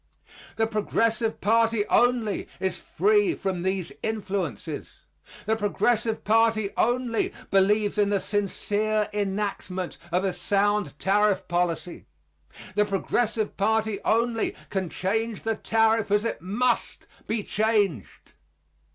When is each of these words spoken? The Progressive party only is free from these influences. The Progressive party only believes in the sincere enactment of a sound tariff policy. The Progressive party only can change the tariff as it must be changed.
The 0.55 0.65
Progressive 0.65 1.41
party 1.41 1.85
only 1.85 2.47
is 2.59 2.79
free 2.79 3.35
from 3.35 3.61
these 3.61 3.91
influences. 4.01 5.01
The 5.45 5.55
Progressive 5.55 6.23
party 6.23 6.71
only 6.75 7.31
believes 7.51 7.99
in 7.99 8.09
the 8.09 8.19
sincere 8.19 9.09
enactment 9.13 9.99
of 10.11 10.23
a 10.23 10.33
sound 10.33 10.97
tariff 10.97 11.47
policy. 11.47 12.07
The 12.73 12.85
Progressive 12.85 13.55
party 13.57 13.99
only 14.03 14.55
can 14.71 14.89
change 14.89 15.43
the 15.43 15.53
tariff 15.53 16.09
as 16.09 16.25
it 16.25 16.41
must 16.41 17.05
be 17.27 17.43
changed. 17.43 18.33